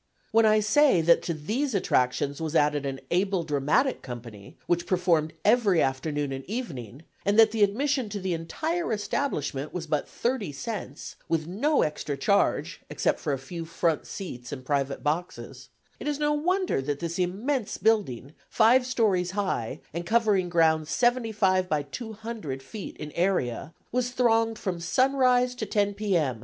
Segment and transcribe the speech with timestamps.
[0.31, 5.31] When I say that to these attractions was added an able dramatic company, which performed
[5.45, 10.51] every afternoon and evening, and that the admission to the entire establishment was but thirty
[10.53, 15.69] cents, with no extra charge, except for a few front seats and private boxes,
[15.99, 21.31] it is no wonder that this immense building, five stories high, and covering ground seventy
[21.31, 26.17] five by two hundred feet in area, was thronged "from sunrise to ten P.
[26.17, 26.39] M.